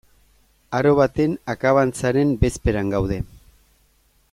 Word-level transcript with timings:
Aro 0.77 0.93
baten 0.99 1.35
akabantzaren 1.55 2.33
bezperan 2.45 2.91
gaude. 2.95 3.21